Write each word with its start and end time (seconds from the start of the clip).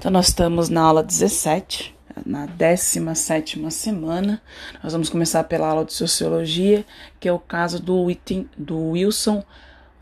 Então, 0.00 0.10
nós 0.10 0.28
estamos 0.28 0.70
na 0.70 0.80
aula 0.80 1.02
17, 1.02 1.94
na 2.24 2.46
17 2.46 3.70
semana. 3.70 4.40
Nós 4.82 4.94
vamos 4.94 5.10
começar 5.10 5.44
pela 5.44 5.68
aula 5.68 5.84
de 5.84 5.92
Sociologia, 5.92 6.86
que 7.20 7.28
é 7.28 7.32
o 7.34 7.38
caso 7.38 7.78
do, 7.78 8.06
do 8.56 8.92
Wilson 8.92 9.44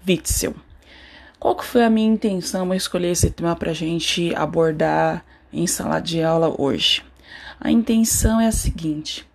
Witzel. 0.07 0.55
Qual 1.37 1.57
que 1.57 1.65
foi 1.65 1.83
a 1.83 1.91
minha 1.91 2.15
intenção 2.15 2.69
ao 2.69 2.75
escolher 2.75 3.11
esse 3.11 3.29
tema 3.29 3.57
para 3.57 3.73
a 3.73 3.75
gente 3.75 4.33
abordar 4.37 5.25
em 5.53 5.67
sala 5.67 5.99
de 5.99 6.23
aula 6.23 6.55
hoje? 6.57 7.05
A 7.61 7.69
intenção 7.69 8.41
é 8.41 8.47
a 8.47 8.53
seguinte: 8.53 9.27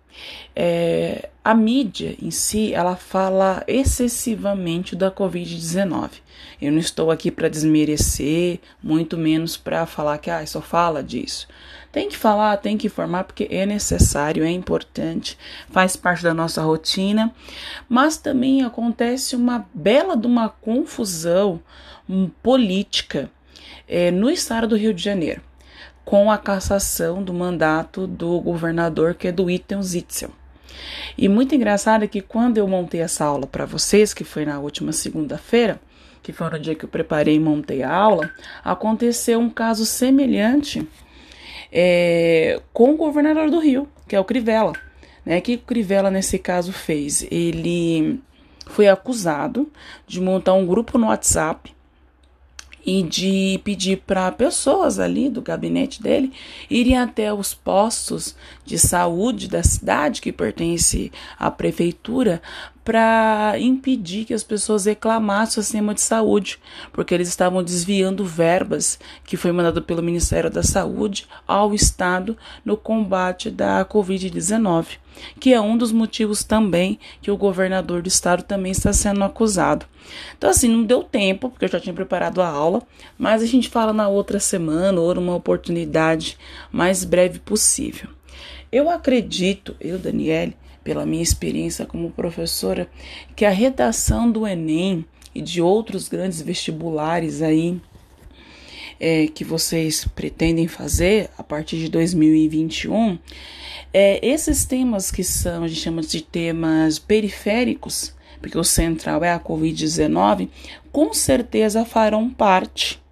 é, 0.56 1.28
a 1.44 1.54
mídia 1.54 2.16
em 2.22 2.30
si 2.30 2.72
ela 2.72 2.96
fala 2.96 3.62
excessivamente 3.68 4.96
da 4.96 5.10
Covid-19. 5.10 6.22
Eu 6.60 6.72
não 6.72 6.78
estou 6.78 7.10
aqui 7.10 7.30
para 7.30 7.50
desmerecer, 7.50 8.60
muito 8.82 9.18
menos 9.18 9.54
para 9.54 9.84
falar 9.84 10.16
que 10.16 10.30
ah, 10.30 10.44
só 10.46 10.62
fala 10.62 11.02
disso. 11.02 11.46
Tem 11.92 12.08
que 12.08 12.16
falar, 12.16 12.56
tem 12.56 12.78
que 12.78 12.86
informar, 12.86 13.24
porque 13.24 13.46
é 13.50 13.66
necessário, 13.66 14.42
é 14.42 14.50
importante, 14.50 15.38
faz 15.70 15.96
parte 15.96 16.22
da 16.22 16.32
nossa 16.32 16.62
rotina, 16.62 17.30
mas 17.90 18.16
também 18.16 18.64
acontece 18.64 19.36
uma 19.36 19.66
bela 19.74 20.16
de 20.16 20.26
uma 20.26 20.48
confusão 20.48 21.60
um, 22.08 22.26
política 22.42 23.30
é, 23.86 24.10
no 24.10 24.30
estado 24.30 24.68
do 24.68 24.76
Rio 24.76 24.94
de 24.94 25.02
Janeiro, 25.02 25.42
com 26.06 26.32
a 26.32 26.38
cassação 26.38 27.22
do 27.22 27.34
mandato 27.34 28.06
do 28.06 28.40
governador, 28.40 29.14
que 29.14 29.28
é 29.28 29.32
do 29.32 29.50
Itten 29.50 29.82
Zitzel. 29.82 30.32
E 31.16 31.28
muito 31.28 31.54
engraçado 31.54 32.04
é 32.04 32.08
que 32.08 32.20
quando 32.20 32.58
eu 32.58 32.66
montei 32.66 33.00
essa 33.00 33.24
aula 33.24 33.46
para 33.46 33.64
vocês, 33.64 34.12
que 34.12 34.24
foi 34.24 34.44
na 34.44 34.58
última 34.58 34.92
segunda-feira, 34.92 35.80
que 36.22 36.32
foi 36.32 36.48
no 36.50 36.58
dia 36.58 36.74
que 36.74 36.84
eu 36.84 36.88
preparei 36.88 37.34
e 37.34 37.40
montei 37.40 37.82
a 37.82 37.92
aula, 37.92 38.30
aconteceu 38.64 39.38
um 39.38 39.50
caso 39.50 39.84
semelhante 39.84 40.86
é, 41.70 42.60
com 42.72 42.92
o 42.92 42.96
governador 42.96 43.50
do 43.50 43.58
Rio, 43.58 43.88
que 44.08 44.16
é 44.16 44.20
o 44.20 44.24
Crivella. 44.24 44.72
Né? 45.24 45.38
O 45.38 45.42
que 45.42 45.54
o 45.54 45.58
Crivella, 45.58 46.10
nesse 46.10 46.38
caso, 46.38 46.72
fez? 46.72 47.26
Ele 47.30 48.20
foi 48.66 48.88
acusado 48.88 49.70
de 50.06 50.20
montar 50.20 50.54
um 50.54 50.66
grupo 50.66 50.96
no 50.96 51.08
WhatsApp 51.08 51.73
e 52.84 53.02
de 53.02 53.60
pedir 53.64 54.02
para 54.06 54.30
pessoas 54.32 54.98
ali 54.98 55.28
do 55.28 55.40
gabinete 55.40 56.02
dele 56.02 56.32
irem 56.70 56.98
até 56.98 57.32
os 57.32 57.54
postos 57.54 58.34
de 58.64 58.78
saúde 58.78 59.48
da 59.48 59.62
cidade 59.62 60.20
que 60.20 60.32
pertence 60.32 61.10
à 61.38 61.50
prefeitura 61.50 62.42
para 62.84 63.54
impedir 63.58 64.26
que 64.26 64.34
as 64.34 64.44
pessoas 64.44 64.84
reclamassem 64.84 65.58
o 65.58 65.64
sistema 65.64 65.94
de 65.94 66.02
saúde, 66.02 66.58
porque 66.92 67.14
eles 67.14 67.28
estavam 67.28 67.62
desviando 67.62 68.24
verbas 68.26 68.98
que 69.24 69.38
foi 69.38 69.52
mandado 69.52 69.80
pelo 69.80 70.02
Ministério 70.02 70.50
da 70.50 70.62
Saúde 70.62 71.26
ao 71.48 71.74
Estado 71.74 72.36
no 72.62 72.76
combate 72.76 73.50
da 73.50 73.86
Covid-19, 73.86 74.98
que 75.40 75.54
é 75.54 75.60
um 75.60 75.78
dos 75.78 75.92
motivos 75.92 76.44
também 76.44 76.98
que 77.22 77.30
o 77.30 77.36
governador 77.38 78.02
do 78.02 78.08
estado 78.08 78.42
também 78.42 78.72
está 78.72 78.92
sendo 78.92 79.24
acusado. 79.24 79.86
Então, 80.36 80.50
assim, 80.50 80.68
não 80.68 80.84
deu 80.84 81.02
tempo, 81.02 81.48
porque 81.48 81.64
eu 81.64 81.70
já 81.70 81.80
tinha 81.80 81.94
preparado 81.94 82.42
a 82.42 82.48
aula, 82.48 82.82
mas 83.16 83.42
a 83.42 83.46
gente 83.46 83.70
fala 83.70 83.94
na 83.94 84.08
outra 84.08 84.38
semana 84.38 85.00
ou 85.00 85.14
numa 85.14 85.34
oportunidade 85.34 86.36
mais 86.70 87.02
breve 87.02 87.38
possível. 87.38 88.10
Eu 88.70 88.90
acredito, 88.90 89.74
eu, 89.80 89.98
Daniele, 89.98 90.54
pela 90.84 91.06
minha 91.06 91.22
experiência 91.22 91.86
como 91.86 92.10
professora, 92.10 92.88
que 93.34 93.44
a 93.44 93.50
redação 93.50 94.30
do 94.30 94.46
Enem 94.46 95.04
e 95.34 95.40
de 95.40 95.60
outros 95.60 96.08
grandes 96.08 96.40
vestibulares 96.40 97.42
aí 97.42 97.80
é, 99.00 99.26
que 99.26 99.42
vocês 99.42 100.06
pretendem 100.14 100.68
fazer 100.68 101.30
a 101.36 101.42
partir 101.42 101.78
de 101.78 101.88
2021, 101.88 103.18
é, 103.92 104.24
esses 104.24 104.64
temas 104.64 105.10
que 105.10 105.24
são, 105.24 105.64
a 105.64 105.68
gente 105.68 105.80
chama 105.80 106.02
de 106.02 106.22
temas 106.22 106.98
periféricos, 106.98 108.14
porque 108.40 108.58
o 108.58 108.64
central 108.64 109.24
é 109.24 109.32
a 109.32 109.40
Covid-19, 109.40 110.48
com 110.92 111.12
certeza 111.12 111.84
farão 111.84 112.30
parte 112.30 113.03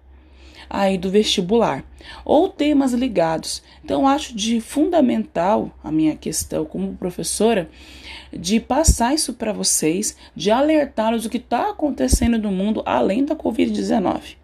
aí 0.73 0.97
do 0.97 1.11
vestibular 1.11 1.85
ou 2.25 2.49
temas 2.49 2.93
ligados. 2.93 3.61
Então, 3.85 4.07
acho 4.07 4.35
de 4.35 4.59
fundamental 4.59 5.71
a 5.83 5.91
minha 5.91 6.15
questão 6.15 6.65
como 6.65 6.95
professora 6.95 7.69
de 8.31 8.59
passar 8.59 9.13
isso 9.13 9.33
para 9.33 9.53
vocês, 9.53 10.17
de 10.35 10.49
alertá-los 10.49 11.23
do 11.23 11.29
que 11.29 11.37
está 11.37 11.69
acontecendo 11.69 12.39
no 12.39 12.51
mundo 12.51 12.81
além 12.87 13.23
da 13.23 13.35
Covid-19. 13.35 14.37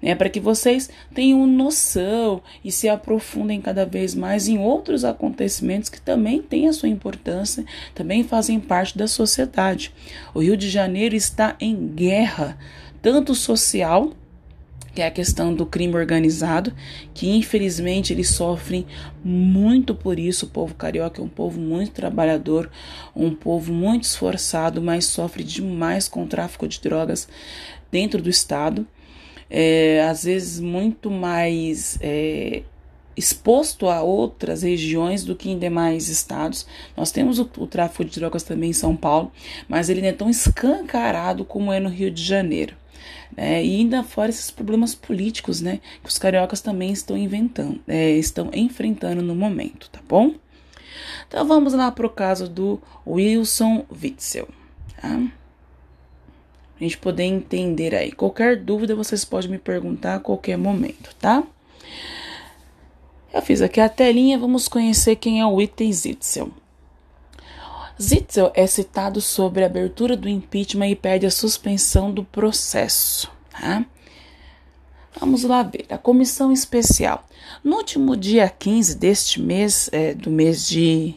Né, 0.00 0.14
para 0.14 0.28
que 0.28 0.38
vocês 0.38 0.88
tenham 1.12 1.44
noção 1.44 2.40
e 2.64 2.70
se 2.70 2.88
aprofundem 2.88 3.60
cada 3.60 3.84
vez 3.84 4.14
mais 4.14 4.46
em 4.46 4.56
outros 4.56 5.04
acontecimentos 5.04 5.88
que 5.88 6.00
também 6.00 6.40
têm 6.40 6.68
a 6.68 6.72
sua 6.72 6.88
importância, 6.88 7.64
também 7.96 8.22
fazem 8.22 8.60
parte 8.60 8.96
da 8.96 9.08
sociedade. 9.08 9.92
O 10.32 10.38
Rio 10.38 10.56
de 10.56 10.70
Janeiro 10.70 11.16
está 11.16 11.56
em 11.58 11.88
guerra, 11.88 12.56
tanto 13.02 13.34
social 13.34 14.12
que 14.98 15.02
é 15.02 15.06
a 15.06 15.12
questão 15.12 15.54
do 15.54 15.64
crime 15.64 15.94
organizado, 15.94 16.74
que 17.14 17.30
infelizmente 17.30 18.12
eles 18.12 18.30
sofrem 18.30 18.84
muito 19.22 19.94
por 19.94 20.18
isso. 20.18 20.46
O 20.46 20.48
povo 20.48 20.74
carioca 20.74 21.22
é 21.22 21.24
um 21.24 21.28
povo 21.28 21.60
muito 21.60 21.92
trabalhador, 21.92 22.68
um 23.14 23.32
povo 23.32 23.72
muito 23.72 24.02
esforçado, 24.02 24.82
mas 24.82 25.04
sofre 25.04 25.44
demais 25.44 26.08
com 26.08 26.24
o 26.24 26.26
tráfico 26.26 26.66
de 26.66 26.80
drogas 26.80 27.28
dentro 27.92 28.20
do 28.20 28.28
estado. 28.28 28.84
É, 29.48 30.04
às 30.10 30.24
vezes 30.24 30.58
muito 30.58 31.12
mais 31.12 31.96
é, 32.00 32.64
exposto 33.16 33.88
a 33.88 34.02
outras 34.02 34.64
regiões 34.64 35.22
do 35.22 35.36
que 35.36 35.48
em 35.48 35.60
demais 35.60 36.08
estados. 36.08 36.66
Nós 36.96 37.12
temos 37.12 37.38
o, 37.38 37.48
o 37.58 37.68
tráfico 37.68 38.04
de 38.04 38.18
drogas 38.18 38.42
também 38.42 38.70
em 38.70 38.72
São 38.72 38.96
Paulo, 38.96 39.30
mas 39.68 39.88
ele 39.88 40.00
não 40.00 40.08
é 40.08 40.12
tão 40.12 40.28
escancarado 40.28 41.44
como 41.44 41.72
é 41.72 41.78
no 41.78 41.88
Rio 41.88 42.10
de 42.10 42.24
Janeiro. 42.24 42.74
É, 43.36 43.64
e 43.64 43.76
ainda 43.76 44.02
fora 44.02 44.30
esses 44.30 44.50
problemas 44.50 44.94
políticos, 44.94 45.60
né, 45.60 45.80
que 46.02 46.08
os 46.08 46.18
cariocas 46.18 46.60
também 46.60 46.92
estão 46.92 47.16
inventando, 47.16 47.80
é, 47.86 48.10
estão 48.12 48.50
enfrentando 48.52 49.22
no 49.22 49.34
momento, 49.34 49.88
tá 49.90 50.00
bom? 50.08 50.34
Então 51.26 51.46
vamos 51.46 51.74
lá 51.74 51.90
para 51.90 52.06
o 52.06 52.10
caso 52.10 52.48
do 52.48 52.80
Wilson 53.06 53.84
Witzel, 53.90 54.48
tá? 55.00 55.20
a 56.80 56.84
gente 56.84 56.96
poder 56.98 57.24
entender 57.24 57.94
aí. 57.94 58.12
Qualquer 58.12 58.56
dúvida 58.56 58.94
vocês 58.94 59.24
podem 59.24 59.50
me 59.50 59.58
perguntar 59.58 60.14
a 60.14 60.20
qualquer 60.20 60.56
momento, 60.56 61.14
tá? 61.18 61.42
Eu 63.34 63.42
fiz 63.42 63.60
aqui 63.60 63.80
a 63.80 63.88
telinha, 63.88 64.38
vamos 64.38 64.68
conhecer 64.68 65.16
quem 65.16 65.40
é 65.40 65.46
o 65.46 65.54
Witten 65.54 65.90
Witzel. 65.90 66.52
Zitzel 68.00 68.52
é 68.54 68.66
citado 68.66 69.20
sobre 69.20 69.62
a 69.62 69.66
abertura 69.66 70.16
do 70.16 70.28
impeachment 70.28 70.88
e 70.88 70.96
pede 70.96 71.26
a 71.26 71.30
suspensão 71.30 72.12
do 72.12 72.24
processo. 72.24 73.30
Tá? 73.50 73.84
Vamos 75.18 75.42
lá 75.42 75.62
ver. 75.64 75.86
A 75.90 75.98
comissão 75.98 76.52
especial. 76.52 77.24
No 77.62 77.76
último 77.76 78.16
dia 78.16 78.48
15 78.48 78.96
deste 78.96 79.40
mês, 79.40 79.90
é, 79.92 80.14
do 80.14 80.30
mês 80.30 80.68
de 80.68 81.16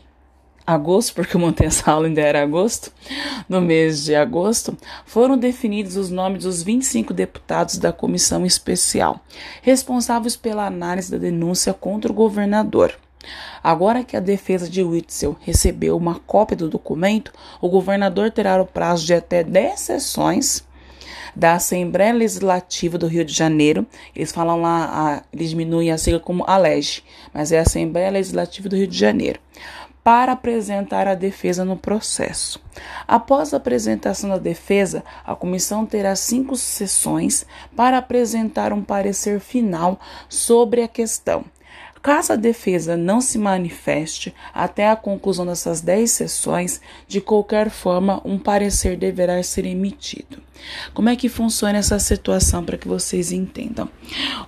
agosto, 0.66 1.14
porque 1.14 1.36
eu 1.36 1.40
montei 1.40 1.68
essa 1.68 1.92
aula 1.92 2.08
ainda 2.08 2.22
era 2.22 2.42
agosto, 2.42 2.92
no 3.48 3.62
mês 3.62 4.06
de 4.06 4.16
agosto, 4.16 4.76
foram 5.06 5.38
definidos 5.38 5.98
os 5.98 6.10
nomes 6.10 6.44
dos 6.44 6.64
25 6.64 7.14
deputados 7.14 7.78
da 7.78 7.92
comissão 7.92 8.46
especial, 8.46 9.20
responsáveis 9.62 10.36
pela 10.36 10.66
análise 10.66 11.12
da 11.12 11.18
denúncia 11.18 11.74
contra 11.74 12.12
o 12.12 12.16
governador. 12.16 12.96
Agora 13.64 14.04
que 14.04 14.18
a 14.18 14.20
defesa 14.20 14.70
de 14.70 14.84
Witzel 14.84 15.38
recebeu 15.42 15.96
uma 15.96 16.20
cópia 16.20 16.58
do 16.58 16.70
documento, 16.70 17.32
o 17.60 17.70
governador 17.70 18.32
terá 18.32 18.62
o 18.62 18.66
prazo 18.66 19.06
de 19.06 19.14
até 19.14 19.44
10 19.44 19.80
sessões 19.80 20.66
da 21.36 21.54
Assembleia 21.54 22.14
Legislativa 22.14 22.98
do 22.98 23.08
Rio 23.08 23.24
de 23.24 23.34
Janeiro. 23.34 23.86
Eles 24.16 24.32
falam 24.32 24.62
lá, 24.62 25.24
eles 25.32 25.50
diminuem 25.50 25.92
a 25.92 25.98
sigla 25.98 26.20
como 26.20 26.44
ALEGE, 26.48 27.04
mas 27.34 27.52
é 27.52 27.60
a 27.60 27.64
Assembleia 27.64 28.10
Legislativa 28.10 28.68
do 28.68 28.76
Rio 28.76 28.88
de 28.88 28.98
Janeiro, 28.98 29.40
para 30.04 30.32
apresentar 30.32 31.08
a 31.08 31.16
defesa 31.16 31.64
no 31.64 31.78
processo. 31.78 32.60
Após 33.08 33.54
a 33.54 33.58
apresentação 33.58 34.30
da 34.30 34.38
defesa, 34.38 35.04
a 35.26 35.36
comissão 35.36 35.86
terá 35.86 36.16
cinco 36.16 36.56
sessões 36.56 37.46
para 37.76 37.98
apresentar 37.98 38.74
um 38.74 38.82
parecer 38.82 39.40
final 39.40 40.00
sobre 40.28 40.82
a 40.82 40.88
questão. 40.88 41.46
Caso 42.02 42.34
a 42.34 42.36
defesa 42.36 42.98
não 42.98 43.22
se 43.22 43.38
manifeste 43.38 44.34
até 44.54 44.90
a 44.90 44.96
conclusão 44.96 45.46
dessas 45.46 45.82
10 45.82 46.10
sessões, 46.10 46.82
de 47.08 47.22
qualquer 47.22 47.70
forma, 47.70 48.20
um 48.26 48.40
parecer 48.40 48.98
deverá 48.98 49.42
ser 49.44 49.66
emitido. 49.68 50.42
Como 50.96 51.10
é 51.10 51.16
que 51.16 51.30
funciona 51.30 51.78
essa 51.78 52.00
situação 52.00 52.66
para 52.66 52.78
que 52.78 52.88
vocês 52.88 53.32
entendam? 53.32 53.88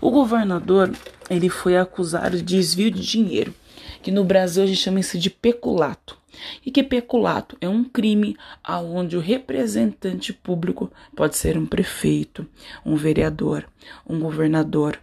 O 0.02 0.10
governador, 0.10 0.92
ele 1.30 1.48
foi 1.48 1.78
acusado 1.78 2.38
de 2.38 2.44
desvio 2.44 2.90
de 2.90 3.06
dinheiro, 3.06 3.54
que 4.02 4.12
no 4.12 4.24
Brasil 4.24 4.64
a 4.64 4.66
gente 4.66 4.80
chama 4.80 5.00
isso 5.00 5.20
de 5.20 5.30
peculato. 5.30 6.18
E 6.66 6.72
que 6.72 6.82
peculato 6.82 7.56
é 7.62 7.70
um 7.70 7.84
crime 7.84 8.36
aonde 8.64 9.16
o 9.16 9.20
representante 9.20 10.34
público 10.34 10.92
pode 11.16 11.38
ser 11.38 11.56
um 11.56 11.66
prefeito, 11.68 12.48
um 12.84 12.96
vereador, 12.96 13.66
um 14.08 14.20
governador, 14.20 15.00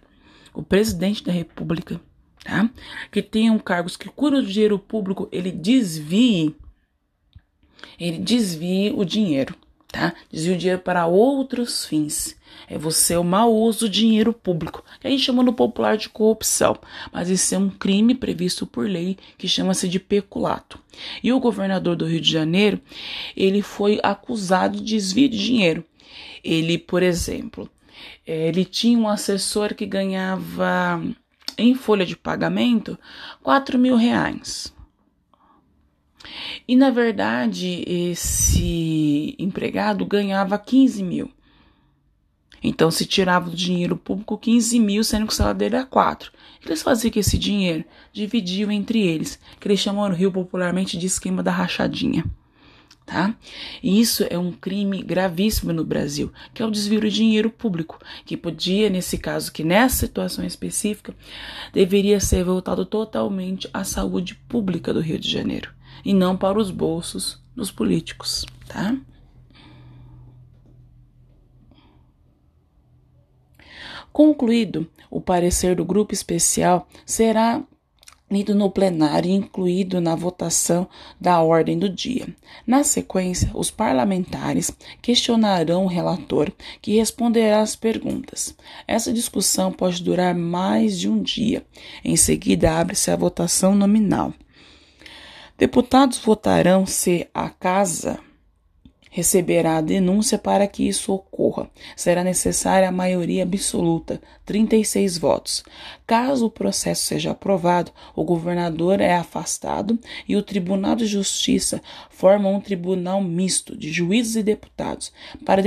o 0.53 0.63
presidente 0.63 1.25
da 1.25 1.31
República, 1.31 2.01
tá? 2.45 2.69
Que 3.11 3.23
tenham 3.23 3.59
cargos 3.59 3.97
que 3.97 4.09
curam 4.09 4.39
o 4.39 4.47
dinheiro 4.47 4.79
público, 4.79 5.29
ele 5.31 5.51
desvie, 5.51 6.55
ele 7.99 8.19
desvie 8.19 8.93
o 8.95 9.05
dinheiro, 9.05 9.55
tá? 9.89 10.15
Desvie 10.31 10.55
o 10.55 10.59
dinheiro 10.59 10.81
para 10.81 11.07
outros 11.07 11.85
fins. 11.87 12.39
É 12.69 12.79
você 12.79 13.17
o 13.17 13.25
mau 13.25 13.55
uso 13.55 13.81
do 13.81 13.89
dinheiro 13.89 14.33
público, 14.33 14.85
que 15.01 15.07
a 15.07 15.11
gente 15.11 15.23
chama 15.23 15.43
no 15.43 15.53
popular 15.53 15.97
de 15.97 16.09
corrupção, 16.09 16.77
mas 17.13 17.29
isso 17.29 17.55
é 17.55 17.59
um 17.59 17.69
crime 17.69 18.15
previsto 18.15 18.67
por 18.67 18.89
lei 18.89 19.19
que 19.37 19.49
chama-se 19.49 19.89
de 19.89 19.99
peculato. 19.99 20.79
E 21.23 21.33
o 21.33 21.41
governador 21.41 21.97
do 21.97 22.07
Rio 22.07 22.21
de 22.21 22.31
Janeiro, 22.31 22.81
ele 23.37 23.63
foi 23.63 23.99
acusado 24.03 24.77
de 24.79 24.85
desvio 24.85 25.29
de 25.29 25.39
dinheiro. 25.39 25.85
Ele, 26.45 26.79
por 26.79 27.03
exemplo, 27.03 27.69
eh, 28.27 28.49
ele 28.49 28.65
tinha 28.65 28.99
um 28.99 29.09
assessor 29.09 29.75
que 29.75 29.87
ganhava 29.87 31.03
em 31.63 31.75
folha 31.75 32.07
de 32.07 32.17
pagamento 32.17 32.99
4 33.43 33.79
mil 33.79 33.97
reais. 33.97 34.75
E 36.67 36.77
na 36.77 36.91
verdade, 36.91 37.85
esse 37.87 39.35
empregado 39.39 40.05
ganhava 40.05 40.59
15 40.59 41.03
mil. 41.03 41.31
Então 42.63 42.91
se 42.91 43.07
tirava 43.07 43.49
do 43.49 43.57
dinheiro 43.57 43.97
público 43.97 44.37
15 44.37 44.79
mil, 44.79 45.03
sendo 45.03 45.27
que 45.27 45.33
o 45.33 45.37
salário 45.37 45.59
dele 45.59 45.77
era 45.77 45.87
4. 45.87 46.31
Eles 46.65 46.83
faziam 46.83 47.11
com 47.11 47.19
esse 47.19 47.39
dinheiro? 47.39 47.85
Dividiam 48.13 48.71
entre 48.71 49.01
eles, 49.01 49.39
que 49.59 49.67
eles 49.67 49.81
chamam 49.81 50.09
no 50.09 50.15
Rio 50.15 50.31
popularmente 50.31 50.99
de 50.99 51.07
esquema 51.07 51.43
da 51.43 51.51
rachadinha. 51.51 52.25
Tá? 53.11 53.35
E 53.83 54.01
isso 54.01 54.25
é 54.31 54.39
um 54.39 54.53
crime 54.53 55.03
gravíssimo 55.03 55.73
no 55.73 55.85
Brasil, 55.85 56.33
que 56.55 56.63
é 56.63 56.65
o 56.65 56.71
desvio 56.71 57.01
de 57.01 57.11
dinheiro 57.11 57.51
público, 57.51 57.99
que 58.25 58.37
podia, 58.37 58.89
nesse 58.89 59.19
caso, 59.19 59.51
que 59.51 59.65
nessa 59.65 60.07
situação 60.07 60.45
específica, 60.45 61.13
deveria 61.73 62.21
ser 62.21 62.45
voltado 62.45 62.87
totalmente 62.87 63.69
à 63.75 63.83
saúde 63.83 64.37
pública 64.49 64.95
do 64.95 65.01
Rio 65.01 65.19
de 65.19 65.29
Janeiro 65.29 65.73
e 66.05 66.15
não 66.15 66.37
para 66.37 66.57
os 66.57 66.71
bolsos 66.71 67.43
dos 67.53 67.73
políticos, 67.73 68.47
tá? 68.69 68.97
Concluído 74.13 74.89
o 75.11 75.21
parecer 75.21 75.75
do 75.75 75.85
grupo 75.85 76.15
especial, 76.15 76.89
será 77.05 77.61
lido 78.31 78.55
no 78.55 78.71
plenário 78.71 79.31
e 79.31 79.35
incluído 79.35 80.01
na 80.01 80.15
votação 80.15 80.89
da 81.21 81.43
ordem 81.43 81.79
do 81.79 81.89
dia. 81.89 82.29
Na 82.67 82.85
sequência, 82.85 83.51
os 83.53 83.71
parlamentares 83.71 84.71
questionarão 85.03 85.85
o 85.85 85.89
relator, 85.89 86.53
que 86.81 86.97
responderá 86.97 87.61
às 87.61 87.75
perguntas. 87.75 88.55
Essa 88.87 89.13
discussão 89.13 89.73
pode 89.73 90.03
durar 90.03 90.35
mais 90.35 90.99
de 90.99 91.09
um 91.09 91.21
dia. 91.21 91.65
Em 92.05 92.17
seguida, 92.17 92.79
abre-se 92.79 93.11
a 93.11 93.17
votação 93.17 93.75
nominal. 93.75 94.33
Deputados 95.59 96.19
votarão 96.19 96.87
se 96.87 97.29
a 97.35 97.51
Casa 97.51 98.19
receberá 99.11 99.77
a 99.77 99.81
denúncia 99.81 100.39
para 100.39 100.67
que 100.67 100.87
isso 100.87 101.13
ocorra. 101.13 101.69
Será 101.97 102.23
necessária 102.23 102.89
a 102.89 102.93
maioria 102.93 103.43
absoluta, 103.43 104.23
36 104.47 105.19
votos. 105.19 105.65
Caso 106.07 106.47
o 106.47 106.51
processo 106.51 107.03
seja 107.03 107.33
aprovado, 107.33 107.91
o 108.15 108.25
governador 108.25 109.01
é 109.01 109.15
afastado 109.15 109.99
e 110.27 110.37
o 110.37 110.43
Tribunal 110.43 110.95
de 110.95 111.07
Justiça 111.07 111.83
forma 112.09 112.49
um 112.49 112.61
tribunal 112.61 113.21
misto 113.21 113.77
de 113.77 113.93
juízes 113.93 114.37
e 114.37 114.43
deputados 114.43 115.13
para, 115.45 115.61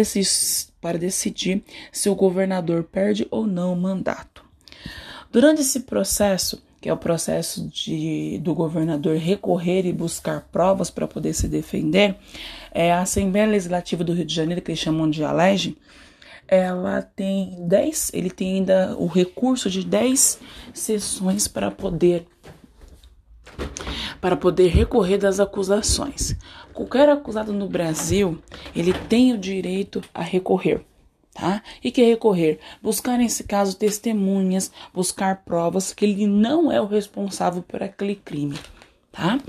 para 0.81 0.97
decidir 0.97 1.63
se 1.91 2.09
o 2.09 2.15
governador 2.15 2.83
perde 2.83 3.27
ou 3.29 3.45
não 3.45 3.73
o 3.73 3.75
mandato. 3.75 4.43
Durante 5.31 5.61
esse 5.61 5.81
processo, 5.81 6.61
que 6.83 6.89
é 6.89 6.93
o 6.93 6.97
processo 6.97 7.65
de, 7.69 8.37
do 8.39 8.53
governador 8.53 9.15
recorrer 9.15 9.85
e 9.85 9.93
buscar 9.93 10.49
provas 10.51 10.89
para 10.89 11.07
poder 11.07 11.33
se 11.33 11.47
defender, 11.47 12.17
é, 12.73 12.91
a 12.91 12.99
Assembleia 12.99 13.47
Legislativa 13.47 14.03
do 14.03 14.11
Rio 14.11 14.25
de 14.25 14.35
Janeiro, 14.35 14.61
que 14.61 14.69
eles 14.69 14.81
chamam 14.81 15.09
de 15.09 15.23
ALEGE, 15.23 15.77
ela 16.45 17.01
tem 17.01 17.55
10, 17.65 18.11
ele 18.13 18.29
tem 18.29 18.55
ainda 18.55 18.97
o 18.97 19.07
recurso 19.07 19.69
de 19.69 19.81
10 19.85 20.41
sessões 20.73 21.47
para 21.47 21.71
poder 21.71 22.27
para 24.19 24.35
poder 24.35 24.67
recorrer 24.67 25.17
das 25.17 25.39
acusações. 25.39 26.35
Qualquer 26.73 27.07
acusado 27.07 27.53
no 27.53 27.69
Brasil, 27.69 28.37
ele 28.75 28.91
tem 28.91 29.31
o 29.31 29.37
direito 29.37 30.01
a 30.13 30.21
recorrer 30.21 30.83
tá? 31.33 31.63
E 31.83 31.91
que 31.91 32.03
recorrer, 32.03 32.59
buscar 32.81 33.17
nesse 33.17 33.43
caso 33.43 33.75
testemunhas, 33.75 34.71
buscar 34.93 35.43
provas 35.43 35.93
que 35.93 36.05
ele 36.05 36.27
não 36.27 36.71
é 36.71 36.79
o 36.79 36.85
responsável 36.85 37.63
por 37.63 37.81
aquele 37.81 38.15
crime, 38.15 38.57
tá? 39.11 39.39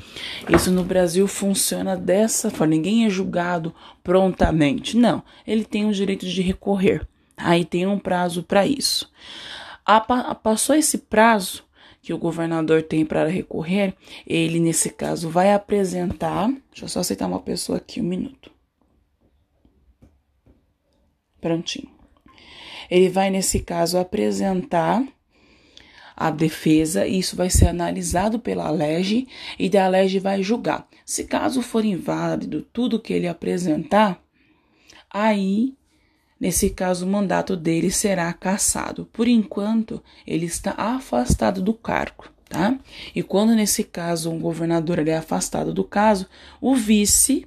Isso 0.49 0.71
no 0.71 0.83
Brasil 0.83 1.29
funciona 1.29 1.97
dessa 1.97 2.51
forma, 2.51 2.75
ninguém 2.75 3.05
é 3.05 3.11
julgado 3.11 3.75
prontamente, 4.03 4.97
não, 4.97 5.23
ele 5.47 5.65
tem 5.65 5.87
o 5.87 5.93
direito 5.93 6.27
de 6.27 6.41
recorrer, 6.41 7.07
tá? 7.37 7.57
E 7.59 7.65
tem 7.65 7.87
um 7.87 7.99
prazo 7.99 8.43
para 8.43 8.67
isso. 8.67 9.11
A, 9.85 10.01
passou 10.01 10.75
esse 10.75 10.97
prazo 10.99 11.63
que 12.01 12.13
o 12.13 12.19
governador 12.19 12.83
tem 12.83 13.05
para 13.05 13.29
recorrer, 13.29 13.95
ele 14.27 14.61
nesse 14.61 14.91
caso 14.91 15.29
vai 15.29 15.53
apresentar, 15.53 16.49
deixa 16.71 16.85
eu 16.85 16.89
só 16.89 17.01
aceitar 17.01 17.27
uma 17.27 17.41
pessoa 17.41 17.79
aqui 17.79 18.01
um 18.01 18.05
minuto. 18.05 18.54
Prontinho. 21.45 21.91
Ele 22.91 23.11
vai, 23.11 23.29
nesse 23.29 23.61
caso, 23.61 23.99
apresentar 23.99 25.07
a 26.17 26.31
defesa, 26.31 27.07
e 27.07 27.19
isso 27.19 27.37
vai 27.37 27.51
ser 27.51 27.67
analisado 27.67 28.39
pela 28.39 28.71
LEGE 28.71 29.29
e 29.59 29.69
da 29.69 29.87
LEGE 29.87 30.21
vai 30.21 30.43
julgar. 30.43 30.89
Se 31.05 31.25
caso 31.25 31.61
for 31.61 31.85
inválido 31.85 32.63
tudo 32.73 32.99
que 32.99 33.13
ele 33.13 33.29
apresentar, 33.29 34.23
aí, 35.11 35.75
nesse 36.41 36.71
caso, 36.71 37.05
o 37.05 37.11
mandato 37.11 37.59
dele 37.59 37.91
será 37.91 38.33
cassado. 38.33 39.05
Por 39.13 39.29
enquanto, 39.29 40.03
ele 40.27 40.47
está 40.47 40.71
afastado 40.79 41.61
do 41.61 41.75
cargo, 41.75 42.25
tá? 42.49 42.79
E 43.15 43.23
quando, 43.23 43.55
nesse 43.55 43.85
caso, 43.85 44.31
um 44.31 44.41
governador 44.41 45.07
é 45.07 45.15
afastado 45.15 45.75
do 45.75 45.85
caso, 45.85 46.27
o 46.59 46.75
vice 46.75 47.47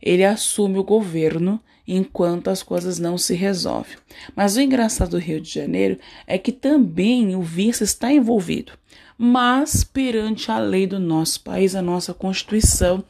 ele 0.00 0.24
assume 0.24 0.78
o 0.78 0.84
governo 0.84 1.60
enquanto 1.86 2.48
as 2.48 2.62
coisas 2.62 2.98
não 2.98 3.16
se 3.16 3.34
resolvem. 3.34 3.96
Mas 4.34 4.56
o 4.56 4.60
engraçado 4.60 5.10
do 5.10 5.18
Rio 5.18 5.40
de 5.40 5.50
Janeiro 5.50 5.98
é 6.26 6.38
que 6.38 6.52
também 6.52 7.36
o 7.36 7.42
vice 7.42 7.84
está 7.84 8.12
envolvido, 8.12 8.72
mas 9.16 9.84
perante 9.84 10.50
a 10.50 10.58
lei 10.58 10.86
do 10.86 10.98
nosso 10.98 11.42
país, 11.42 11.74
a 11.74 11.82
nossa 11.82 12.12
Constituição, 12.12 13.04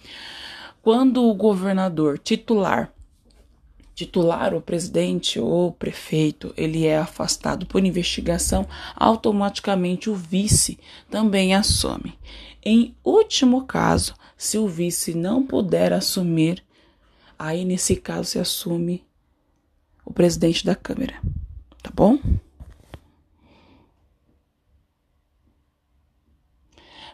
quando 0.82 1.24
o 1.24 1.34
governador 1.34 2.18
titular 2.18 2.92
titular, 3.96 4.54
o 4.54 4.60
presidente 4.60 5.40
ou 5.40 5.68
o 5.68 5.72
prefeito, 5.72 6.52
ele 6.54 6.86
é 6.86 6.98
afastado 6.98 7.64
por 7.64 7.82
investigação, 7.82 8.68
automaticamente 8.94 10.10
o 10.10 10.14
vice 10.14 10.78
também 11.10 11.54
assume. 11.54 12.12
Em 12.62 12.94
último 13.02 13.64
caso, 13.64 14.14
se 14.36 14.58
o 14.58 14.68
vice 14.68 15.14
não 15.14 15.46
puder 15.46 15.94
assumir, 15.94 16.62
Aí, 17.38 17.64
nesse 17.64 17.96
caso, 17.96 18.30
se 18.30 18.38
assume 18.38 19.04
o 20.04 20.12
presidente 20.12 20.64
da 20.64 20.74
Câmara, 20.74 21.20
tá 21.82 21.90
bom? 21.94 22.18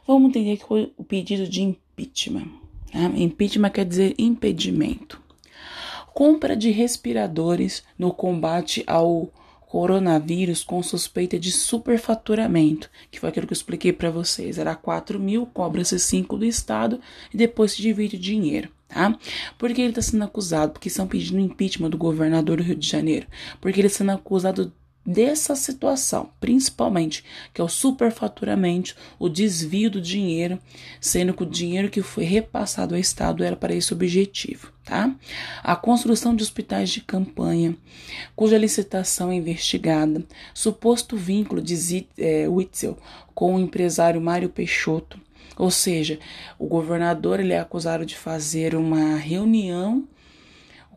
Vamos 0.06 0.30
entender 0.30 0.56
que 0.56 0.64
foi 0.64 0.92
o 0.96 1.04
pedido 1.04 1.48
de 1.48 1.62
impeachment. 1.62 2.48
Né? 2.92 3.12
Impeachment 3.16 3.70
quer 3.70 3.84
dizer 3.84 4.14
impedimento. 4.18 5.20
Compra 6.12 6.56
de 6.56 6.70
respiradores 6.70 7.82
no 7.98 8.12
combate 8.12 8.84
ao 8.86 9.32
coronavírus 9.72 10.62
com 10.62 10.82
suspeita 10.82 11.38
de 11.38 11.50
superfaturamento, 11.50 12.90
que 13.10 13.18
foi 13.18 13.30
aquilo 13.30 13.46
que 13.46 13.54
eu 13.54 13.56
expliquei 13.56 13.90
para 13.90 14.10
vocês. 14.10 14.58
Era 14.58 14.74
4 14.74 15.18
mil, 15.18 15.46
cobra-se 15.46 15.98
5 15.98 16.36
do 16.36 16.44
Estado 16.44 17.00
e 17.32 17.38
depois 17.38 17.72
se 17.72 17.80
divide 17.80 18.16
o 18.16 18.18
dinheiro 18.20 18.68
tá? 18.86 19.18
Por 19.56 19.72
que 19.72 19.80
ele 19.80 19.88
está 19.88 20.02
sendo 20.02 20.24
acusado? 20.24 20.72
Porque 20.72 20.88
estão 20.88 21.06
pedindo 21.06 21.40
impeachment 21.40 21.88
do 21.88 21.96
governador 21.96 22.58
do 22.58 22.62
Rio 22.62 22.76
de 22.76 22.86
Janeiro. 22.86 23.26
Porque 23.58 23.80
ele 23.80 23.86
está 23.86 24.00
sendo 24.00 24.12
acusado 24.12 24.70
dessa 25.04 25.56
situação, 25.56 26.30
principalmente, 26.40 27.24
que 27.52 27.60
é 27.60 27.64
o 27.64 27.68
superfaturamento, 27.68 28.94
o 29.18 29.28
desvio 29.28 29.90
do 29.90 30.00
dinheiro, 30.00 30.58
sendo 31.00 31.34
que 31.34 31.42
o 31.42 31.46
dinheiro 31.46 31.90
que 31.90 32.02
foi 32.02 32.24
repassado 32.24 32.94
ao 32.94 33.00
Estado 33.00 33.42
era 33.42 33.56
para 33.56 33.74
esse 33.74 33.92
objetivo, 33.92 34.72
tá? 34.84 35.14
A 35.62 35.74
construção 35.74 36.34
de 36.36 36.42
hospitais 36.42 36.90
de 36.90 37.00
campanha, 37.00 37.76
cuja 38.36 38.56
licitação 38.56 39.30
é 39.32 39.34
investigada, 39.34 40.24
suposto 40.54 41.16
vínculo 41.16 41.60
de 41.60 42.06
é, 42.16 42.48
Witzel 42.48 42.96
com 43.34 43.56
o 43.56 43.60
empresário 43.60 44.20
Mário 44.20 44.48
Peixoto, 44.48 45.20
ou 45.56 45.70
seja, 45.70 46.18
o 46.58 46.66
governador 46.66 47.40
ele 47.40 47.52
é 47.52 47.58
acusado 47.58 48.06
de 48.06 48.16
fazer 48.16 48.74
uma 48.74 49.16
reunião 49.16 50.08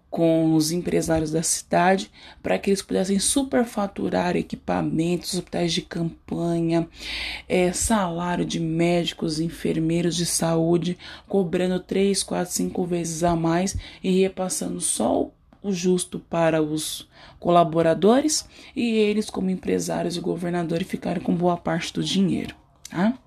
com 0.09 0.55
os 0.55 0.71
empresários 0.71 1.31
da 1.31 1.43
cidade 1.43 2.09
para 2.41 2.57
que 2.57 2.69
eles 2.69 2.81
pudessem 2.81 3.19
superfaturar 3.19 4.37
equipamentos, 4.37 5.33
hospitais 5.33 5.73
de 5.73 5.81
campanha, 5.81 6.87
é, 7.49 7.73
salário 7.73 8.45
de 8.45 8.59
médicos, 8.59 9.39
enfermeiros 9.39 10.15
de 10.15 10.25
saúde, 10.25 10.97
cobrando 11.27 11.79
três, 11.79 12.23
quatro, 12.23 12.53
cinco 12.53 12.85
vezes 12.85 13.23
a 13.23 13.35
mais 13.35 13.75
e 14.03 14.21
repassando 14.21 14.79
só 14.79 15.29
o 15.61 15.73
justo 15.73 16.19
para 16.19 16.61
os 16.61 17.09
colaboradores 17.39 18.47
e 18.75 18.91
eles, 18.91 19.29
como 19.29 19.49
empresários 19.49 20.15
e 20.15 20.21
governadores, 20.21 20.87
ficaram 20.87 21.21
com 21.21 21.35
boa 21.35 21.57
parte 21.57 21.91
do 21.91 22.03
dinheiro. 22.03 22.55
Tá? 22.89 23.17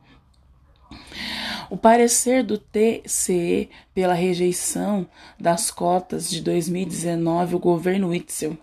O 1.71 1.77
parecer 1.77 2.43
do 2.43 2.57
TCE 2.57 3.69
pela 3.95 4.15
rejeição 4.15 5.07
das 5.39 5.71
cotas 5.71 6.31
de 6.31 6.41
2019, 6.41 7.57
o 7.57 7.59
governo 7.59 8.09
Witzel, 8.09 8.57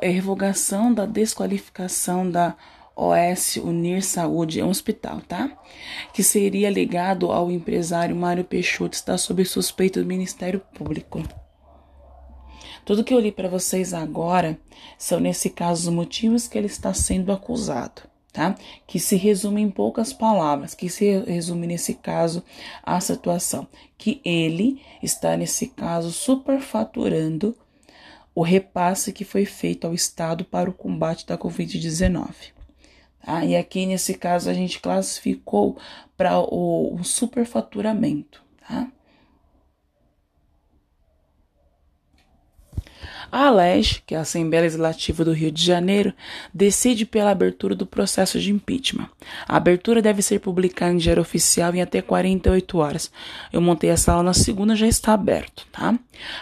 é 0.00 0.08
revogação 0.08 0.92
da 0.92 1.04
desqualificação 1.04 2.30
da 2.30 2.56
OS 2.96 3.56
Unir 3.56 4.02
Saúde, 4.02 4.58
é 4.58 4.64
um 4.64 4.70
hospital, 4.70 5.20
tá? 5.20 5.50
Que 6.14 6.22
seria 6.22 6.70
ligado 6.70 7.30
ao 7.30 7.50
empresário 7.50 8.16
Mário 8.16 8.44
Peixoto, 8.44 8.94
está 8.94 9.18
sob 9.18 9.44
suspeita 9.44 10.00
do 10.00 10.06
Ministério 10.06 10.62
Público. 10.74 11.22
Tudo 12.86 13.04
que 13.04 13.12
eu 13.12 13.20
li 13.20 13.30
para 13.30 13.50
vocês 13.50 13.92
agora 13.92 14.58
são, 14.96 15.20
nesse 15.20 15.50
caso, 15.50 15.90
os 15.90 15.94
motivos 15.94 16.48
que 16.48 16.56
ele 16.56 16.68
está 16.68 16.94
sendo 16.94 17.32
acusado 17.32 18.15
tá? 18.36 18.54
Que 18.86 19.00
se 19.00 19.16
resume 19.16 19.62
em 19.62 19.70
poucas 19.70 20.12
palavras, 20.12 20.74
que 20.74 20.90
se 20.90 21.20
resume 21.20 21.66
nesse 21.66 21.94
caso 21.94 22.44
a 22.82 23.00
situação 23.00 23.66
que 23.96 24.20
ele 24.22 24.82
está 25.02 25.38
nesse 25.38 25.68
caso 25.68 26.12
superfaturando 26.12 27.56
o 28.34 28.42
repasse 28.42 29.10
que 29.10 29.24
foi 29.24 29.46
feito 29.46 29.86
ao 29.86 29.94
Estado 29.94 30.44
para 30.44 30.68
o 30.68 30.74
combate 30.74 31.26
da 31.26 31.38
Covid-19. 31.38 32.28
Tá? 33.24 33.42
E 33.42 33.56
aqui 33.56 33.86
nesse 33.86 34.12
caso 34.12 34.50
a 34.50 34.52
gente 34.52 34.80
classificou 34.80 35.78
para 36.14 36.38
o, 36.38 36.94
o 36.94 37.02
superfaturamento, 37.02 38.44
tá? 38.68 38.86
A 43.30 43.48
ALEG, 43.48 44.02
que 44.06 44.14
é 44.14 44.18
a 44.18 44.22
Assembleia 44.22 44.62
Legislativa 44.62 45.24
do 45.24 45.32
Rio 45.32 45.50
de 45.50 45.62
Janeiro, 45.62 46.12
decide 46.52 47.04
pela 47.04 47.30
abertura 47.30 47.74
do 47.74 47.86
processo 47.86 48.38
de 48.38 48.52
impeachment. 48.52 49.08
A 49.48 49.56
abertura 49.56 50.00
deve 50.00 50.22
ser 50.22 50.38
publicada 50.38 50.92
em 50.92 50.96
diário 50.96 51.20
oficial 51.20 51.74
em 51.74 51.82
até 51.82 52.00
48 52.00 52.78
horas. 52.78 53.10
Eu 53.52 53.60
montei 53.60 53.90
essa 53.90 54.12
aula 54.12 54.24
na 54.24 54.34
segunda, 54.34 54.76
já 54.76 54.86
está 54.86 55.12
aberto, 55.12 55.66
tá? 55.72 55.98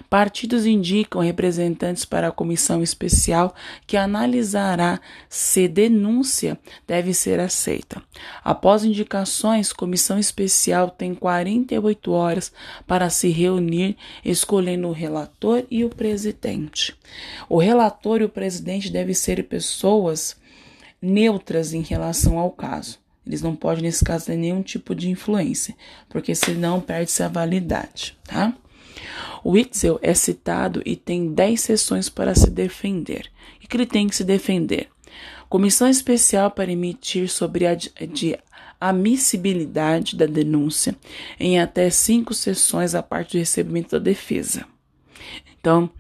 Partidos 0.09 0.67
indicam 0.67 1.21
representantes 1.21 2.05
para 2.05 2.29
a 2.29 2.33
comissão 2.33 2.83
especial 2.83 3.55
que 3.87 3.97
analisará 3.97 5.01
se 5.29 5.67
denúncia 5.67 6.59
deve 6.87 7.13
ser 7.13 7.41
aceita. 7.41 8.03
Após 8.43 8.85
indicações, 8.85 9.73
comissão 9.73 10.19
especial 10.19 10.91
tem 10.91 11.15
48 11.15 12.13
horas 12.13 12.53
para 12.87 13.11
se 13.11 13.29
reunir, 13.29 13.97
escolhendo 14.25 14.89
o 14.89 14.93
relator 14.93 15.65
e 15.71 15.85
o 15.85 15.89
presidente. 15.89 16.74
O 17.49 17.59
relator 17.59 18.21
e 18.21 18.25
o 18.25 18.29
presidente 18.29 18.91
devem 18.91 19.15
ser 19.15 19.43
pessoas 19.45 20.37
neutras 21.01 21.73
em 21.73 21.83
relação 21.83 22.39
ao 22.39 22.51
caso. 22.51 22.99
Eles 23.27 23.41
não 23.41 23.57
podem, 23.57 23.85
nesse 23.85 24.05
caso, 24.05 24.27
ter 24.27 24.37
nenhum 24.37 24.63
tipo 24.63 24.95
de 24.95 25.11
influência, 25.11 25.75
porque 26.09 26.35
senão 26.35 26.81
perde-se 26.81 27.23
a 27.23 27.29
validade, 27.29 28.17
tá? 28.25 28.55
O 29.43 29.53
Witzel 29.53 29.99
é 30.03 30.15
citado 30.15 30.83
e 30.85 30.97
tem 30.97 31.33
10 31.33 31.61
sessões 31.61 32.09
para 32.09 32.35
se 32.35 32.51
defender. 32.51 33.31
O 33.57 33.69
que 33.69 33.77
ele 33.77 33.87
tem 33.87 34.09
que 34.09 34.17
se 34.17 34.25
defender? 34.25 34.89
Comissão 35.49 35.89
especial 35.89 36.51
para 36.51 36.73
emitir 36.73 37.29
sobre 37.29 37.67
a 37.67 37.75
de 37.75 38.39
admissibilidade 38.81 40.17
da 40.17 40.27
denúncia 40.27 40.95
em 41.39 41.61
até 41.61 41.89
cinco 41.91 42.35
sessões 42.35 42.95
a 42.95 43.03
parte 43.03 43.33
do 43.33 43.39
recebimento 43.39 43.91
da 43.93 43.99
defesa. 43.99 44.67
Então, 45.59 45.91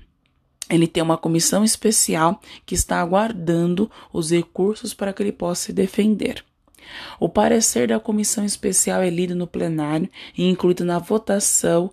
ele 0.68 0.86
tem 0.86 1.02
uma 1.02 1.18
comissão 1.18 1.64
especial 1.64 2.40
que 2.64 2.74
está 2.74 3.00
aguardando 3.00 3.90
os 4.12 4.30
recursos 4.30 4.94
para 4.94 5.12
que 5.12 5.22
ele 5.22 5.32
possa 5.32 5.66
se 5.66 5.72
defender. 5.72 6.44
O 7.18 7.28
parecer 7.28 7.88
da 7.88 7.98
comissão 7.98 8.44
especial 8.44 9.02
é 9.02 9.10
lido 9.10 9.34
no 9.34 9.46
plenário 9.46 10.08
e 10.36 10.48
incluído 10.48 10.84
na 10.84 10.98
votação 10.98 11.90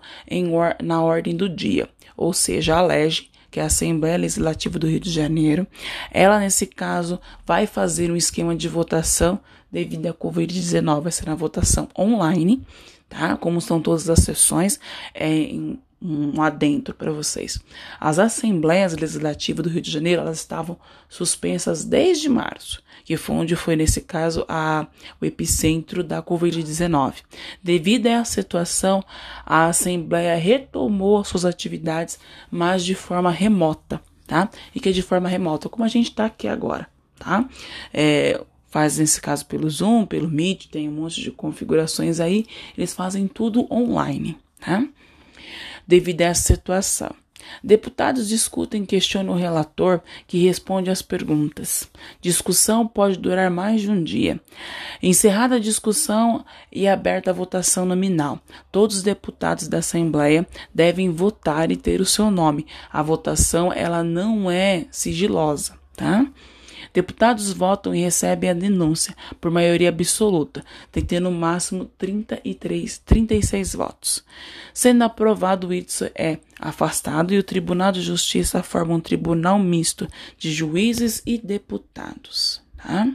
or 0.51 0.75
na 0.83 1.01
ordem 1.01 1.35
do 1.35 1.47
dia, 1.47 1.89
ou 2.15 2.33
seja, 2.33 2.77
a 2.77 2.81
LEGE, 2.81 3.29
que 3.49 3.59
é 3.59 3.63
a 3.63 3.67
Assembleia 3.67 4.17
Legislativa 4.17 4.79
do 4.79 4.87
Rio 4.87 4.99
de 4.99 5.11
Janeiro, 5.11 5.67
ela, 6.09 6.39
nesse 6.39 6.65
caso, 6.65 7.19
vai 7.45 7.67
fazer 7.67 8.11
um 8.11 8.15
esquema 8.15 8.55
de 8.55 8.67
votação 8.69 9.39
devido 9.71 10.07
à 10.07 10.13
Covid-19, 10.13 11.01
vai 11.01 11.11
ser 11.11 11.25
na 11.25 11.35
votação 11.35 11.89
online, 11.97 12.65
tá? 13.09 13.35
Como 13.35 13.59
são 13.59 13.81
todas 13.81 14.09
as 14.09 14.19
sessões, 14.19 14.79
é, 15.13 15.29
em 15.29 15.79
um 16.01 16.41
adentro 16.41 16.95
para 16.95 17.11
vocês. 17.11 17.59
As 17.99 18.17
assembleias 18.17 18.95
legislativas 18.95 19.63
do 19.63 19.69
Rio 19.69 19.81
de 19.81 19.91
Janeiro 19.91 20.21
elas 20.21 20.39
estavam 20.39 20.77
suspensas 21.07 21.85
desde 21.85 22.27
março, 22.27 22.81
que 23.05 23.15
foi 23.17 23.35
onde 23.35 23.55
foi 23.55 23.75
nesse 23.75 24.01
caso 24.01 24.43
a, 24.49 24.87
o 25.21 25.25
epicentro 25.25 26.03
da 26.03 26.23
Covid-19. 26.23 27.15
Devido 27.61 28.07
a 28.07 28.11
essa 28.11 28.33
situação, 28.33 29.03
a 29.45 29.67
assembleia 29.67 30.35
retomou 30.35 31.23
suas 31.23 31.45
atividades, 31.45 32.17
mas 32.49 32.83
de 32.83 32.95
forma 32.95 33.29
remota, 33.29 34.01
tá? 34.25 34.49
E 34.73 34.79
que 34.79 34.89
é 34.89 34.91
de 34.91 35.03
forma 35.03 35.29
remota, 35.29 35.69
como 35.69 35.83
a 35.83 35.89
gente 35.89 36.09
está 36.09 36.25
aqui 36.25 36.47
agora, 36.47 36.87
tá? 37.19 37.47
É, 37.93 38.41
faz 38.69 38.97
nesse 38.97 39.21
caso 39.21 39.45
pelo 39.45 39.69
Zoom, 39.69 40.05
pelo 40.05 40.29
Meet, 40.29 40.67
tem 40.67 40.89
um 40.89 40.93
monte 40.93 41.21
de 41.21 41.29
configurações 41.29 42.19
aí, 42.19 42.45
eles 42.75 42.93
fazem 42.93 43.27
tudo 43.27 43.67
online, 43.71 44.37
tá? 44.59 44.83
Devido 45.91 46.21
a 46.21 46.27
essa 46.27 46.43
situação. 46.43 47.13
Deputados 47.61 48.29
discutem 48.29 48.83
e 48.83 48.85
questionam 48.85 49.33
o 49.33 49.37
relator, 49.37 49.99
que 50.25 50.41
responde 50.41 50.89
às 50.89 51.01
perguntas. 51.01 51.89
Discussão 52.21 52.87
pode 52.87 53.17
durar 53.17 53.51
mais 53.51 53.81
de 53.81 53.91
um 53.91 54.01
dia. 54.01 54.39
Encerrada 55.03 55.55
a 55.55 55.59
discussão 55.59 56.45
e 56.71 56.87
aberta 56.87 57.31
a 57.31 57.33
votação 57.33 57.85
nominal, 57.85 58.39
todos 58.71 58.97
os 58.97 59.03
deputados 59.03 59.67
da 59.67 59.79
Assembleia 59.79 60.47
devem 60.73 61.09
votar 61.09 61.69
e 61.71 61.75
ter 61.75 61.99
o 61.99 62.05
seu 62.05 62.31
nome. 62.31 62.65
A 62.89 63.03
votação 63.03 63.73
ela 63.73 64.01
não 64.01 64.49
é 64.49 64.85
sigilosa, 64.89 65.77
tá? 65.97 66.25
Deputados 66.93 67.53
votam 67.53 67.95
e 67.95 68.01
recebem 68.01 68.49
a 68.49 68.53
denúncia 68.53 69.15
por 69.39 69.49
maioria 69.49 69.89
absoluta, 69.89 70.63
tem 70.91 71.03
que 71.03 71.09
ter 71.09 71.19
no 71.19 71.31
máximo 71.31 71.85
33, 71.97 72.97
36 72.99 73.75
votos. 73.75 74.25
Sendo 74.73 75.03
aprovado, 75.03 75.73
isso 75.73 76.09
é 76.15 76.39
afastado 76.59 77.33
e 77.33 77.37
o 77.37 77.43
Tribunal 77.43 77.91
de 77.91 78.01
Justiça 78.01 78.63
forma 78.63 78.93
um 78.93 78.99
tribunal 78.99 79.57
misto 79.57 80.07
de 80.37 80.51
juízes 80.51 81.21
e 81.25 81.37
deputados. 81.37 82.61
Tá? 82.77 83.07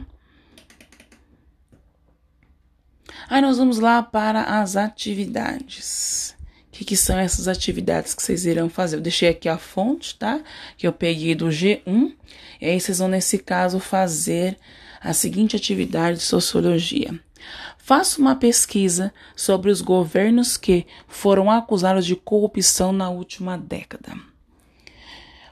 Aí 3.29 3.41
nós 3.41 3.57
vamos 3.57 3.79
lá 3.79 4.01
para 4.01 4.61
as 4.61 4.75
atividades 4.75 6.36
que, 6.77 6.85
que 6.85 6.95
são 6.95 7.17
essas 7.17 7.47
atividades 7.47 8.13
que 8.13 8.21
vocês 8.21 8.45
irão 8.45 8.69
fazer. 8.69 8.97
Eu 8.97 9.01
deixei 9.01 9.29
aqui 9.29 9.49
a 9.49 9.57
fonte, 9.57 10.15
tá? 10.15 10.39
Que 10.77 10.85
eu 10.85 10.93
peguei 10.93 11.33
do 11.33 11.47
G1. 11.47 12.13
E 12.61 12.67
aí 12.67 12.79
vocês 12.79 12.99
vão, 12.99 13.07
nesse 13.07 13.39
caso, 13.39 13.79
fazer 13.79 14.55
a 15.01 15.11
seguinte 15.11 15.55
atividade 15.55 16.19
de 16.19 16.23
sociologia. 16.23 17.19
Faça 17.79 18.21
uma 18.21 18.35
pesquisa 18.35 19.11
sobre 19.35 19.71
os 19.71 19.81
governos 19.81 20.55
que 20.55 20.85
foram 21.07 21.49
acusados 21.49 22.05
de 22.05 22.15
corrupção 22.15 22.91
na 22.91 23.09
última 23.09 23.57
década. 23.57 24.13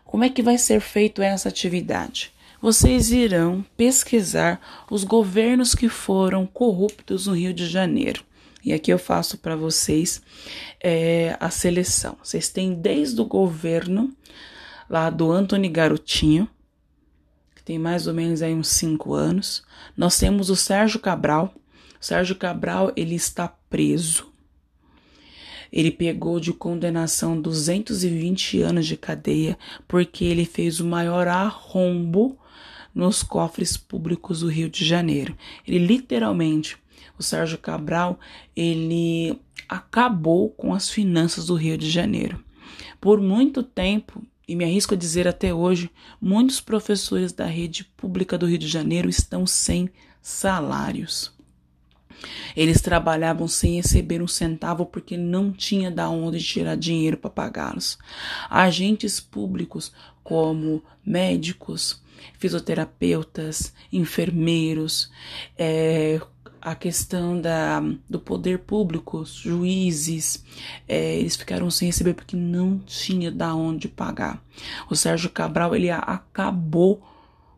Como 0.03 0.23
é 0.23 0.29
que 0.29 0.43
vai 0.43 0.59
ser 0.59 0.79
feita 0.79 1.25
essa 1.25 1.49
atividade? 1.49 2.31
Vocês 2.61 3.11
irão 3.11 3.65
pesquisar 3.75 4.61
os 4.91 5.03
governos 5.03 5.73
que 5.73 5.89
foram 5.89 6.45
corruptos 6.45 7.25
no 7.25 7.33
Rio 7.33 7.53
de 7.53 7.67
Janeiro. 7.67 8.23
E 8.65 8.73
aqui 8.73 8.91
eu 8.91 8.97
faço 8.97 9.37
para 9.37 9.55
vocês 9.55 10.23
é, 10.83 11.37
a 11.39 11.51
seleção. 11.51 12.17
Vocês 12.23 12.49
têm 12.49 12.73
desde 12.73 13.21
o 13.21 13.25
governo 13.25 14.11
lá 14.89 15.11
do 15.11 15.31
Antony 15.31 15.69
Garotinho, 15.69 16.49
que 17.55 17.61
tem 17.63 17.77
mais 17.77 18.07
ou 18.07 18.13
menos 18.15 18.41
aí 18.41 18.55
uns 18.55 18.69
cinco 18.69 19.13
anos. 19.13 19.63
Nós 19.95 20.17
temos 20.17 20.49
o 20.49 20.55
Sérgio 20.55 20.99
Cabral. 20.99 21.53
O 22.01 22.03
Sérgio 22.03 22.35
Cabral 22.35 22.91
ele 22.95 23.13
está 23.13 23.47
preso. 23.47 24.33
Ele 25.71 25.91
pegou 25.91 26.39
de 26.39 26.51
condenação 26.51 27.39
220 27.39 28.61
anos 28.63 28.87
de 28.87 28.97
cadeia 28.97 29.59
porque 29.87 30.25
ele 30.25 30.43
fez 30.43 30.79
o 30.79 30.85
maior 30.85 31.27
arrombo 31.27 32.39
nos 32.95 33.21
cofres 33.21 33.77
públicos 33.77 34.39
do 34.39 34.47
Rio 34.47 34.69
de 34.69 34.83
Janeiro. 34.83 35.37
Ele 35.67 35.77
literalmente 35.85 36.77
o 37.17 37.23
Sérgio 37.23 37.57
Cabral, 37.57 38.19
ele 38.55 39.39
acabou 39.67 40.49
com 40.49 40.73
as 40.73 40.89
finanças 40.89 41.47
do 41.47 41.55
Rio 41.55 41.77
de 41.77 41.89
Janeiro. 41.89 42.43
Por 42.99 43.21
muito 43.21 43.63
tempo, 43.63 44.21
e 44.47 44.55
me 44.55 44.63
arrisco 44.63 44.93
a 44.93 44.97
dizer 44.97 45.27
até 45.27 45.53
hoje, 45.53 45.89
muitos 46.21 46.61
professores 46.61 47.31
da 47.31 47.45
rede 47.45 47.83
pública 47.97 48.37
do 48.37 48.45
Rio 48.45 48.57
de 48.57 48.67
Janeiro 48.67 49.09
estão 49.09 49.45
sem 49.45 49.89
salários. 50.21 51.33
Eles 52.55 52.81
trabalhavam 52.81 53.47
sem 53.47 53.75
receber 53.75 54.21
um 54.21 54.27
centavo 54.27 54.85
porque 54.85 55.17
não 55.17 55.51
tinha 55.51 55.91
da 55.91 56.09
onde 56.09 56.39
tirar 56.39 56.75
dinheiro 56.75 57.17
para 57.17 57.29
pagá-los. 57.29 57.97
Agentes 58.49 59.19
públicos 59.19 59.91
como 60.23 60.83
médicos, 61.05 62.01
fisioterapeutas, 62.39 63.73
enfermeiros, 63.91 65.11
é, 65.57 66.19
a 66.65 66.73
questão 66.73 67.39
da, 67.39 67.79
do 68.09 68.19
poder 68.19 68.57
público, 68.57 69.23
juízes, 69.23 70.43
é, 70.87 71.15
eles 71.15 71.35
ficaram 71.35 71.69
sem 71.69 71.85
receber 71.89 72.15
porque 72.15 72.35
não 72.35 72.79
tinha 72.79 73.31
da 73.31 73.53
onde 73.53 73.87
pagar. 73.87 74.43
O 74.89 74.95
Sérgio 74.95 75.29
Cabral 75.29 75.75
ele 75.75 75.91
acabou 75.91 77.03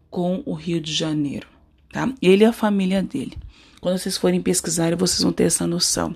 com 0.10 0.44
o 0.46 0.54
Rio 0.54 0.82
de 0.82 0.94
Janeiro, 0.94 1.48
tá? 1.90 2.14
Ele 2.22 2.44
e 2.44 2.46
a 2.46 2.52
família 2.52 3.02
dele. 3.02 3.38
Quando 3.80 3.98
vocês 3.98 4.18
forem 4.18 4.42
pesquisar, 4.42 4.94
vocês 4.98 5.22
vão 5.22 5.32
ter 5.32 5.46
essa 5.46 5.66
noção. 5.66 6.14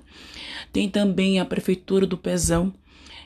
Tem 0.70 0.86
também 0.86 1.40
a 1.40 1.46
prefeitura 1.46 2.06
do 2.06 2.18
Pezão, 2.18 2.74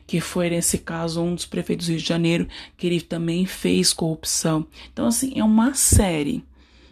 que 0.06 0.20
foi 0.20 0.48
nesse 0.48 0.78
caso 0.78 1.20
um 1.20 1.34
dos 1.34 1.44
prefeitos 1.44 1.86
do 1.86 1.90
Rio 1.90 1.98
de 2.00 2.06
Janeiro, 2.06 2.46
que 2.76 2.86
ele 2.86 3.00
também 3.00 3.44
fez 3.46 3.92
corrupção. 3.92 4.64
Então 4.92 5.08
assim, 5.08 5.32
é 5.34 5.42
uma 5.42 5.74
série 5.74 6.44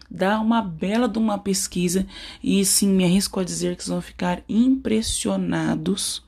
dá 0.09 0.39
uma 0.39 0.61
bela 0.61 1.07
de 1.07 1.17
uma 1.17 1.37
pesquisa 1.37 2.05
e 2.43 2.63
sim 2.65 2.89
me 2.89 3.03
arrisco 3.03 3.39
a 3.39 3.43
dizer 3.43 3.75
que 3.75 3.83
vocês 3.83 3.93
vão 3.93 4.01
ficar 4.01 4.43
impressionados 4.47 6.23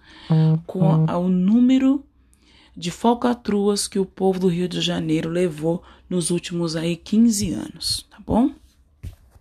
com 0.65 1.05
a, 1.07 1.17
o 1.17 1.27
número 1.29 2.03
de 2.75 2.91
falcatruas 2.91 3.87
que 3.87 3.97
o 3.97 4.05
povo 4.05 4.39
do 4.39 4.47
Rio 4.47 4.67
de 4.67 4.81
Janeiro 4.81 5.29
levou 5.29 5.81
nos 6.09 6.29
últimos 6.29 6.75
aí 6.75 6.95
15 6.95 7.51
anos, 7.53 8.05
tá 8.09 8.17
bom? 8.25 8.51